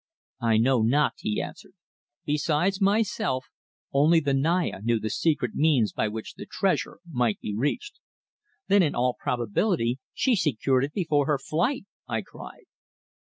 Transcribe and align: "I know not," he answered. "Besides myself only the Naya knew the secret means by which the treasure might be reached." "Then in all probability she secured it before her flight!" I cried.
"I 0.41 0.57
know 0.57 0.81
not," 0.81 1.13
he 1.19 1.39
answered. 1.39 1.73
"Besides 2.25 2.81
myself 2.81 3.45
only 3.93 4.19
the 4.19 4.33
Naya 4.33 4.81
knew 4.81 4.99
the 4.99 5.11
secret 5.11 5.53
means 5.53 5.93
by 5.93 6.07
which 6.07 6.33
the 6.33 6.47
treasure 6.47 6.97
might 7.07 7.39
be 7.39 7.53
reached." 7.55 7.99
"Then 8.67 8.81
in 8.81 8.95
all 8.95 9.13
probability 9.19 9.99
she 10.11 10.35
secured 10.35 10.85
it 10.85 10.93
before 10.93 11.27
her 11.27 11.37
flight!" 11.37 11.85
I 12.07 12.23
cried. 12.23 12.63